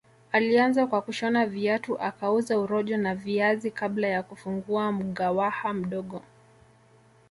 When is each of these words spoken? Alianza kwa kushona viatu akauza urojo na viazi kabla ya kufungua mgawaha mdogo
Alianza 0.31 0.87
kwa 0.87 1.01
kushona 1.01 1.45
viatu 1.45 1.99
akauza 1.99 2.59
urojo 2.59 2.97
na 2.97 3.15
viazi 3.15 3.71
kabla 3.71 4.07
ya 4.07 4.23
kufungua 4.23 4.91
mgawaha 4.91 5.73
mdogo 5.73 6.21